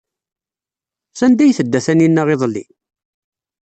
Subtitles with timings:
[1.19, 2.63] Sanda ay tedda Taninna iḍelli?